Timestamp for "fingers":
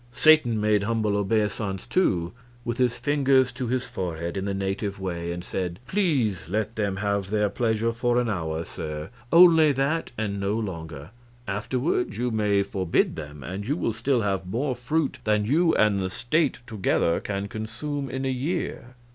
2.97-3.51